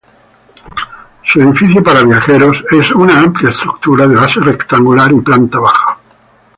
[1.23, 5.99] Su edificio para viajeros es una amplia estructura de base rectangular y planta baja.